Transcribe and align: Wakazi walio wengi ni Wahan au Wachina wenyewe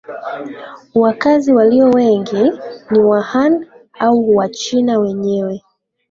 Wakazi 0.95 1.53
walio 1.53 1.89
wengi 1.91 2.51
ni 2.91 2.99
Wahan 2.99 3.67
au 3.99 4.35
Wachina 4.35 4.99
wenyewe 4.99 5.61